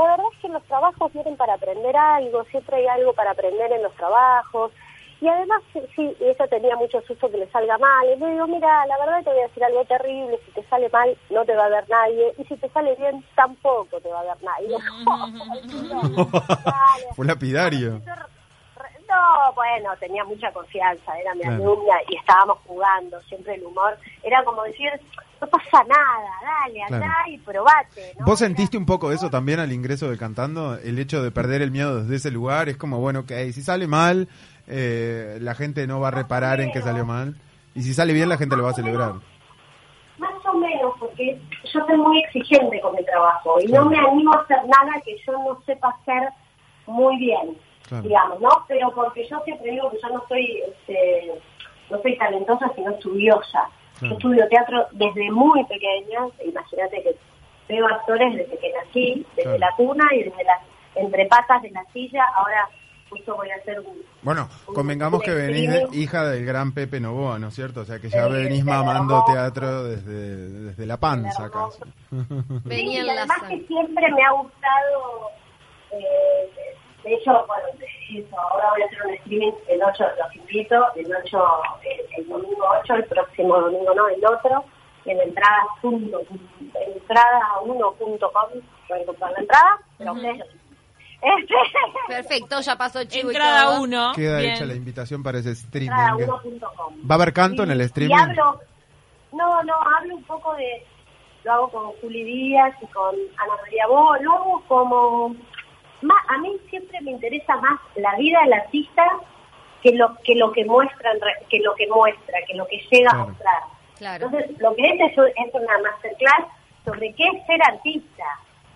la 0.05 0.11
verdad 0.11 0.25
es 0.33 0.39
que 0.39 0.49
los 0.49 0.63
trabajos 0.63 1.13
vienen 1.13 1.37
para 1.37 1.55
aprender 1.55 1.95
algo, 1.95 2.43
siempre 2.45 2.77
hay 2.77 2.87
algo 2.87 3.13
para 3.13 3.31
aprender 3.31 3.71
en 3.71 3.83
los 3.83 3.93
trabajos, 3.95 4.71
y 5.19 5.27
además, 5.27 5.63
sí, 5.95 6.15
eso 6.19 6.47
tenía 6.47 6.75
mucho 6.75 7.01
susto 7.01 7.29
que 7.31 7.37
le 7.37 7.49
salga 7.49 7.77
mal. 7.79 8.05
Y 8.05 8.17
le 8.17 8.31
digo, 8.33 8.45
mira, 8.47 8.85
la 8.85 8.99
verdad 8.99 9.23
te 9.23 9.31
voy 9.31 9.39
a 9.39 9.47
decir 9.47 9.63
algo 9.63 9.83
terrible, 9.85 10.39
si 10.45 10.51
te 10.51 10.63
sale 10.67 10.89
mal 10.89 11.17
no 11.31 11.43
te 11.43 11.55
va 11.55 11.65
a 11.65 11.69
ver 11.69 11.89
nadie, 11.89 12.33
y 12.37 12.43
si 12.43 12.55
te 12.57 12.69
sale 12.69 12.95
bien 12.95 13.23
tampoco 13.35 13.99
te 13.99 14.09
va 14.09 14.19
a 14.19 14.23
ver 14.23 14.37
nadie. 14.43 14.77
Fue 17.15 17.25
lapidario. 17.25 18.01
No, 19.47 19.53
bueno, 19.53 19.89
tenía 19.99 20.23
mucha 20.25 20.51
confianza, 20.51 21.17
era 21.19 21.33
mi 21.35 21.41
Claro. 21.41 21.55
alumna 21.63 21.93
y 22.09 22.15
estábamos 22.17 22.57
jugando, 22.65 23.19
siempre 23.21 23.55
el 23.55 23.63
humor. 23.63 23.97
Era 24.23 24.43
como 24.43 24.63
decir, 24.63 24.89
no 25.39 25.47
pasa 25.47 25.83
nada, 25.87 26.29
dale, 26.41 26.83
andá 26.83 26.97
Claro. 26.99 27.13
y 27.31 27.37
probate. 27.37 28.13
¿no? 28.19 28.25
¿Vos 28.25 28.39
sentiste 28.39 28.77
un 28.77 28.85
poco 28.85 29.11
eso 29.11 29.29
también 29.29 29.59
al 29.59 29.71
ingreso 29.71 30.09
de 30.09 30.17
cantando? 30.17 30.77
El 30.77 30.99
hecho 30.99 31.21
de 31.23 31.31
perder 31.31 31.61
el 31.61 31.71
miedo 31.71 32.01
desde 32.01 32.15
ese 32.15 32.31
lugar. 32.31 32.67
Es 32.69 32.77
como, 32.77 32.99
bueno, 32.99 33.25
que 33.25 33.51
si 33.53 33.61
sale 33.61 33.87
mal, 33.87 34.27
eh, 34.67 35.37
la 35.41 35.55
gente 35.55 35.87
no 35.87 35.99
va 35.99 36.09
a 36.09 36.11
reparar 36.11 36.59
en 36.59 36.71
que 36.71 36.81
salió 36.81 37.05
mal. 37.05 37.35
Y 37.75 37.83
si 37.83 37.93
sale 37.93 38.11
bien, 38.13 38.27
la 38.29 38.37
gente 38.37 38.55
lo 38.57 38.63
va 38.63 38.71
a 38.71 38.73
celebrar. 38.73 39.13
Más 40.17 40.45
o 40.45 40.53
menos, 40.55 40.93
porque 40.99 41.39
yo 41.71 41.79
soy 41.85 41.97
muy 41.97 42.19
exigente 42.23 42.81
con 42.81 42.95
mi 42.95 43.05
trabajo 43.05 43.61
y 43.61 43.67
no 43.71 43.85
me 43.85 43.97
animo 43.97 44.33
a 44.33 44.41
hacer 44.41 44.57
nada 44.65 44.99
que 45.05 45.15
yo 45.25 45.33
no 45.33 45.61
sepa 45.65 45.89
hacer 46.01 46.29
muy 46.87 47.17
bien, 47.17 47.55
Claro. 47.87 48.03
digamos, 48.03 48.41
¿no? 48.41 48.49
Pero 48.67 48.91
porque 48.93 49.27
yo 49.27 49.39
siempre 49.45 49.71
digo 49.71 49.89
que 49.91 49.97
yo 50.01 50.09
no 50.09 50.23
soy, 50.27 50.61
este, 50.67 51.31
no 51.89 52.01
soy 52.01 52.17
talentosa, 52.17 52.71
sino 52.75 52.91
estudiosa. 52.91 53.69
Claro. 53.99 54.13
Yo 54.13 54.17
estudio 54.17 54.47
teatro 54.49 54.87
desde 54.91 55.31
muy 55.31 55.63
pequeña, 55.65 56.19
imagínate 56.45 57.01
que 57.03 57.15
veo 57.69 57.87
actores 57.87 58.35
desde 58.35 58.57
que 58.57 58.71
nací, 58.73 59.25
desde 59.35 59.43
Claro. 59.43 59.57
la 59.59 59.71
cuna 59.77 60.03
y 60.13 60.23
desde 60.23 60.43
las 60.43 60.59
entre 60.95 61.25
patas 61.27 61.61
de 61.61 61.69
la 61.71 61.83
silla, 61.93 62.23
ahora 62.35 62.67
justo 63.09 63.35
voy 63.37 63.49
a 63.51 63.55
hacer 63.55 63.79
un... 63.79 64.01
Bueno, 64.23 64.49
un- 64.67 64.73
convengamos 64.73 65.19
un 65.19 65.25
que 65.25 65.31
venís 65.33 65.69
de- 65.71 65.87
hija 65.93 66.25
del 66.27 66.43
gran 66.45 66.73
Pepe 66.73 66.99
Novoa, 66.99 67.37
¿no 67.39 67.47
es 67.49 67.53
cierto? 67.55 67.81
O 67.81 67.85
sea, 67.85 67.99
que 67.99 68.09
ya 68.09 68.25
Sí, 68.27 68.33
venís 68.33 68.65
mamando 68.65 69.13
hermoso. 69.15 69.31
teatro 69.33 69.83
desde, 69.85 70.49
desde 70.49 70.85
la 70.85 70.97
panza 70.97 71.49
casi. 71.49 71.83
Sí, 72.69 72.85
y 72.87 72.97
además 73.09 73.37
que 73.47 73.59
siempre 73.67 74.11
me 74.11 74.23
ha 74.25 74.31
gustado, 74.31 75.29
eh, 75.91 76.49
de 77.07 77.13
hecho, 77.15 77.31
bueno, 77.47 77.67
eso, 78.11 78.39
ahora 78.39 78.69
voy 78.71 78.81
a 78.81 78.85
hacer 78.85 79.05
un 79.05 79.13
streaming 79.15 79.51
el 79.67 79.81
8, 79.83 80.03
los 80.19 80.35
invito, 80.35 80.75
el 80.95 81.15
8, 81.23 81.47
el, 81.83 82.21
el 82.23 82.29
domingo 82.29 82.65
8, 82.83 82.93
el 82.95 83.05
próximo 83.05 83.59
domingo 83.59 83.93
no, 83.93 84.07
el 84.07 84.25
otro, 84.25 84.63
en 85.05 85.19
entradas.com, 85.21 86.01
entrada1.com, 86.95 88.61
pueden 88.87 89.05
comprar 89.05 89.31
la 89.31 89.39
entrada, 89.39 89.79
pero 89.97 90.13
ustedes 90.13 90.45
Perfecto, 92.07 92.59
ya 92.61 92.75
pasó 92.75 92.99
el 92.99 93.07
chivo 93.07 93.31
y 93.31 93.35
Entrada 93.35 93.63
todo. 93.63 93.81
uno. 93.81 94.11
Queda 94.15 94.39
bien. 94.39 94.53
hecha 94.53 94.65
la 94.65 94.75
invitación 94.75 95.23
para 95.23 95.39
ese 95.39 95.51
streaming. 95.51 95.89
entrada1.com. 95.89 96.93
¿Va 97.09 97.15
a 97.15 97.17
haber 97.17 97.33
canto 97.33 97.63
en 97.63 97.71
el 97.71 97.81
Y- 97.81 97.85
streaming? 97.85 98.15
Y 98.15 98.19
hablo, 98.19 98.59
no, 99.31 99.63
no, 99.63 99.73
hablo 99.97 100.15
un 100.15 100.23
poco 100.25 100.53
de, 100.55 100.85
lo 101.43 101.51
hago 101.53 101.69
con 101.69 101.91
Juli 102.01 102.23
Díaz 102.23 102.75
y 102.81 102.85
con 102.87 103.15
Ana 103.37 103.53
María 103.63 103.87
Bo, 103.87 104.15
lo 104.17 104.31
hago 104.33 104.63
como, 104.67 105.35
más, 106.01 106.17
a 106.29 106.37
mí 106.39 106.55
siempre 106.69 106.99
me 107.01 107.11
interesa 107.11 107.55
más 107.57 107.79
la 107.95 108.15
vida 108.15 108.39
del 108.43 108.53
artista 108.53 109.03
que 109.81 109.91
lo 109.93 110.15
que 110.23 110.35
lo 110.35 110.51
que 110.51 110.65
muestra, 110.65 111.11
en 111.11 111.21
re- 111.21 111.45
que 111.49 111.59
lo 111.59 111.73
que 111.75 111.87
muestra, 111.87 112.39
que 112.47 112.55
lo 112.55 112.65
que 112.67 112.77
llega 112.91 113.09
Claro. 113.11 113.23
a 113.23 113.25
mostrar. 113.27 113.61
Claro. 113.97 114.25
Entonces, 114.25 114.59
lo 114.59 114.75
que 114.75 114.83
es 114.83 115.11
es, 115.11 115.17
un- 115.17 115.27
es 115.27 115.53
una 115.53 115.77
masterclass 115.79 116.45
sobre 116.85 117.13
qué 117.13 117.23
es 117.27 117.45
ser 117.45 117.59
artista. 117.63 118.25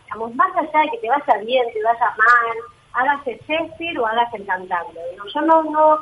Digamos, 0.06 0.36
más 0.36 0.56
allá 0.58 0.80
de 0.84 0.90
que 0.92 0.98
te 0.98 1.10
vaya 1.10 1.38
bien, 1.46 1.66
te 1.74 1.82
vaya 1.84 2.06
mal, 2.18 2.58
hagas 2.94 3.28
el 3.28 3.40
Shakespeare 3.48 3.98
o 4.00 4.06
hagas 4.06 4.34
el 4.34 4.46
yo 4.46 5.42
no, 5.42 5.64
no, 5.64 6.00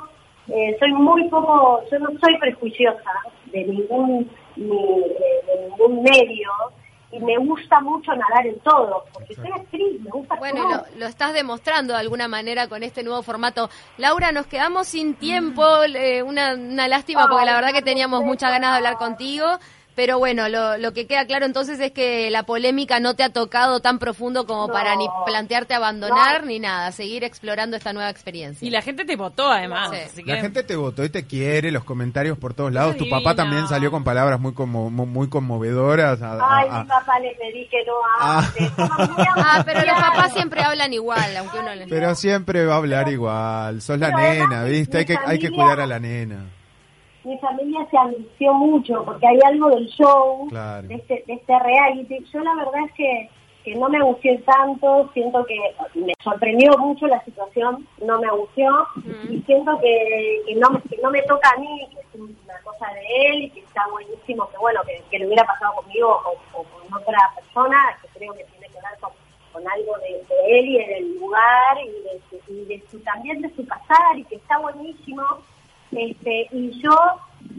eh, 0.48 0.76
soy 0.80 0.92
muy 0.94 1.28
poco, 1.30 1.82
yo 1.92 2.00
no 2.00 2.10
soy 2.20 2.38
prejuiciosa 2.40 3.12
de 3.46 3.64
ningún, 3.66 4.30
ni, 4.56 4.68
de, 4.68 5.44
de 5.46 5.62
ningún 5.70 6.02
medio 6.02 6.50
y 7.12 7.20
me 7.20 7.38
gusta 7.38 7.80
mucho 7.82 8.12
nadar 8.12 8.46
en 8.46 8.60
todo, 8.60 9.04
porque 9.14 9.34
soy 9.36 9.50
actriz, 9.52 10.00
me 10.02 10.12
gusta 10.12 10.36
Bueno, 10.36 10.62
todo. 10.62 10.86
lo, 10.94 11.00
lo 11.00 11.06
estás 11.08 11.34
demostrando 11.34 11.94
de 11.94 12.00
alguna 12.00 12.28
manera 12.28 12.68
con 12.68 12.84
este 12.84 13.04
nuevo 13.04 13.24
formato. 13.24 13.70
Laura, 13.98 14.32
nos 14.32 14.46
quedamos 14.46 14.88
sin 14.88 15.16
tiempo, 15.16 15.84
eh, 15.84 16.22
una, 16.22 16.54
una 16.54 16.88
lástima 16.88 17.28
porque 17.28 17.46
la 17.46 17.56
verdad 17.56 17.74
que 17.74 17.82
teníamos 17.82 18.24
muchas 18.24 18.52
ganas 18.52 18.72
de 18.72 18.78
hablar 18.78 18.98
contigo. 18.98 19.46
Pero 20.00 20.18
bueno, 20.18 20.48
lo, 20.48 20.78
lo 20.78 20.94
que 20.94 21.08
queda 21.08 21.26
claro 21.26 21.46
entonces 21.46 21.78
es 21.82 21.92
que 21.92 22.30
la 22.32 22.44
polémica 22.44 23.02
no 23.02 23.16
te 23.18 23.24
ha 23.24 23.34
tocado 23.34 23.82
tan 23.82 24.00
profundo 24.00 24.46
como 24.48 24.68
No. 24.68 24.74
para 24.74 24.96
ni 24.96 25.06
plantearte 25.26 25.74
abandonar 25.74 26.44
No. 26.44 26.48
ni 26.48 26.60
nada, 26.62 26.94
seguir 26.94 27.26
explorando 27.26 27.76
esta 27.76 27.92
nueva 27.92 28.10
experiencia. 28.10 28.66
Y 28.66 28.72
la 28.72 28.82
gente 28.82 29.04
te 29.04 29.18
votó 29.18 29.50
además. 29.52 29.90
Sí. 29.92 29.98
así 30.06 30.24
que- 30.24 30.32
La 30.32 30.40
gente 30.40 30.64
te 30.64 30.78
votó 30.78 31.04
y 31.04 31.10
te 31.10 31.28
quiere, 31.28 31.70
los 31.74 31.84
comentarios 31.84 32.38
por 32.38 32.54
todos 32.54 32.72
lados. 32.72 32.96
Tu 32.96 33.10
papá 33.10 33.36
también 33.36 33.68
salió 33.68 33.92
con 33.92 34.06
palabras 34.06 34.40
muy 34.40 34.54
como 34.54 34.90
muy 34.90 35.28
conmovedoras. 35.28 36.22
a- 36.22 36.32
a- 36.36 36.60
Ay, 36.60 36.68
a- 36.72 36.84
mi 36.84 36.88
papá 36.88 37.20
le 37.20 37.36
pedí 37.36 37.68
que 37.68 37.84
no 37.86 37.94
Ah. 38.22 38.38
hable. 38.40 38.72
Ah, 39.36 39.64
pero 39.66 39.82
los 39.82 40.00
papás 40.00 40.32
siempre 40.32 40.62
hablan 40.62 40.94
igual, 40.94 41.36
aunque 41.36 41.60
uno 41.60 41.76
les... 41.76 41.90
Pero 41.90 42.16
siempre 42.16 42.66
va 42.66 42.76
a 42.76 42.78
hablar 42.78 43.10
igual. 43.10 43.82
Sos 43.82 44.00
la 44.00 44.12
Pero 44.16 44.20
nena, 44.48 44.64
¿viste? 44.64 45.00
Hay 45.00 45.06
que, 45.06 45.14
mi 45.16 45.20
hay 45.26 45.40
que 45.40 45.48
familia- 45.48 45.66
cuidar 45.66 45.80
a 45.82 45.86
la 45.88 46.00
nena. 46.00 46.46
Mi 47.24 47.38
familia 47.40 47.86
se 47.92 47.98
angustió 47.98 48.54
mucho 48.54 49.04
porque 49.06 49.28
hay 49.28 49.40
algo 49.46 49.70
del 49.70 49.88
show, 49.88 50.48
Claro. 50.50 50.88
de, 50.88 50.96
este, 50.96 51.24
de 51.28 51.34
este 51.34 51.60
reality. 51.60 52.24
Yo 52.32 52.40
la 52.42 52.56
verdad 52.56 52.82
es 52.86 52.94
que, 52.94 53.30
que 53.64 53.76
no 53.76 53.90
me 53.90 53.98
angustié 53.98 54.38
tanto, 54.40 55.10
siento 55.14 55.46
que 55.46 55.58
me 55.96 56.14
sorprendió 56.24 56.78
mucho 56.78 57.08
la 57.08 57.24
situación, 57.26 57.86
no 58.06 58.20
me 58.22 58.28
angustió 58.28 58.88
y 59.30 59.42
siento 59.42 59.78
que, 59.80 60.42
que, 60.48 60.56
no, 60.56 60.70
me- 60.72 60.82
que 60.82 60.98
no 61.04 61.12
me 61.12 61.22
toca 61.24 61.50
a 61.56 61.60
mí, 61.60 61.88
que 61.92 62.00
es 62.00 62.16
una 62.16 62.58
cosa 62.64 62.88
de 62.94 63.02
él 63.28 63.44
y 63.44 63.50
que 63.50 63.60
está 63.60 63.86
buenísimo, 63.92 64.50
que 64.50 64.58
bueno, 64.58 64.80
que, 64.86 65.02
que 65.12 65.20
le 65.20 65.28
hubiera 65.28 65.44
pasado 65.46 65.74
conmigo 65.76 66.22
o, 66.26 66.60
o 66.60 66.64
con 66.64 67.02
otra 67.02 67.20
persona, 67.36 67.78
que 68.02 68.08
creo 68.18 68.34
que 68.34 68.46
tiene 68.46 68.68
que 68.68 68.74
ver 68.76 69.00
con, 69.02 69.12
con 69.52 69.68
algo 69.68 69.98
de, 70.00 70.24
de 70.34 70.60
él 70.60 70.66
y 70.70 70.78
del 70.86 71.20
lugar 71.20 71.78
y, 71.84 71.90
de, 71.90 72.22
su- 72.30 72.54
y 72.54 72.66
de 72.66 72.84
su, 72.90 73.00
también 73.02 73.42
de 73.42 73.54
su 73.56 73.66
pasar 73.66 74.18
y 74.18 74.24
que 74.24 74.38
está 74.38 74.58
buenísimo. 74.60 75.22
Este, 75.92 76.48
y 76.52 76.82
yo 76.82 76.92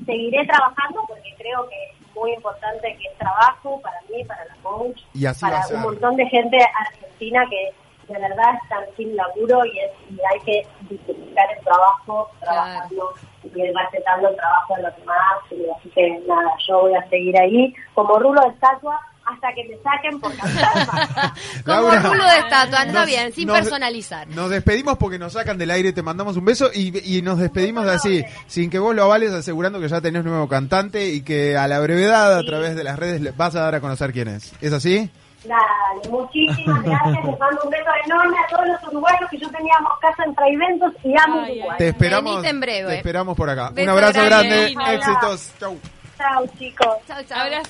seguiré 0.07 0.47
trabajando 0.47 1.03
porque 1.09 1.35
creo 1.39 1.69
que 1.69 1.77
es 1.85 2.15
muy 2.15 2.33
importante 2.33 2.97
que 2.97 3.09
es 3.09 3.19
trabajo 3.19 3.81
para 3.81 4.01
mí, 4.09 4.25
para 4.25 4.45
la 4.45 4.55
coach, 4.63 5.01
Y 5.15 5.27
así 5.27 5.45
va 5.45 5.59
a 5.59 5.63
para 5.63 5.75
un 5.77 5.83
montón 5.83 6.17
de 6.17 6.27
gente 6.27 6.59
argentina 6.79 7.45
que 7.49 7.73
de 8.13 8.19
verdad 8.19 8.55
están 8.63 8.85
sin 8.97 9.15
laburo 9.15 9.65
y, 9.67 9.79
es, 9.79 9.91
y 10.11 10.19
hay 10.33 10.41
que 10.41 10.67
dignificar 10.89 11.47
el 11.57 11.65
trabajo, 11.65 12.29
trabajando 12.41 13.13
y 13.45 13.73
respetando 13.73 14.29
el 14.29 14.37
trabajo 14.37 14.77
de 14.77 14.83
los 14.83 14.97
demás. 14.97 15.39
Y 15.51 15.71
así 15.71 15.89
que 15.91 16.23
nada, 16.27 16.53
yo 16.67 16.81
voy 16.81 16.95
a 16.95 17.09
seguir 17.09 17.39
ahí 17.39 17.75
como 17.95 18.19
rulo 18.19 18.41
de 18.43 18.49
estatua 18.49 19.01
hasta 19.33 19.49
que 19.55 19.65
me 19.69 19.77
saquen 19.83 20.21
por 20.21 20.35
cantar. 20.37 21.33
Como 21.65 21.89
Laura, 21.89 22.01
rulo 22.03 22.25
de 22.25 22.39
estatua, 22.39 22.81
anda 22.81 23.01
nos- 23.01 23.07
bien, 23.07 23.33
sin 23.33 23.47
nos- 23.47 23.59
personalizar. 23.59 24.29
Nos 24.29 24.51
despedimos 24.51 24.97
porque 24.99 25.19
nos 25.19 25.33
sacan 25.33 25.59
del 25.59 25.71
aire, 25.71 25.93
te 25.93 26.03
mandamos 26.03 26.37
un 26.37 26.45
beso 26.45 26.71
y, 26.73 27.17
y 27.17 27.23
nos 27.23 27.39
despedimos 27.39 27.87
así, 27.87 28.25
sin 28.47 28.71
que 28.71 28.79
vos 28.79 28.95
lo 28.95 29.05
avales, 29.05 29.33
asegurando 29.33 29.81
que 29.81 29.89
ya 29.89 30.01
tenés 30.01 30.25
nuevo 30.25 30.49
cantante 30.49 31.07
y 31.11 31.23
que 31.23 31.57
a 31.57 31.67
la 31.69 31.79
brevedad, 31.81 32.37
a 32.39 32.43
través 32.43 32.75
de 32.77 32.85
las 32.85 32.99
redes, 32.99 33.37
vas 33.37 33.55
a 33.55 33.61
dar 33.61 33.75
a 33.75 33.81
conocer 33.81 34.13
quién 34.13 34.29
es. 34.29 34.53
¿Es 34.61 34.73
así? 34.73 35.11
Dale, 35.45 36.11
muchísimas 36.11 36.83
gracias. 36.85 37.25
Les 37.25 37.39
mando 37.39 37.61
un 37.65 37.71
beso 37.71 37.85
enorme 38.05 38.37
a 38.39 38.47
todos 38.55 38.67
los 38.69 38.93
uruguayos 38.93 39.31
que 39.31 39.39
yo 39.39 39.49
teníamos 39.51 39.93
casa 40.03 40.23
en 40.27 40.35
Traiventos 40.35 40.93
y 41.03 41.15
amo 41.19 41.41
Ay, 41.47 41.59
Uruguay. 41.61 41.79
Te 41.79 41.89
esperamos, 41.89 42.33
Venite 42.35 42.49
en 42.51 42.61
breve. 42.61 42.89
te 42.91 42.97
esperamos 42.97 43.37
por 43.37 43.49
acá. 43.49 43.71
Beso 43.71 43.85
un 43.91 43.99
abrazo 43.99 44.23
grande. 44.25 44.65
éxitos. 44.67 45.53
Chau. 45.59 45.79
Chao, 46.19 46.45
chicos. 46.59 46.87
Chao, 47.09 47.23
chao. 47.27 47.39
Abrazo. 47.41 47.57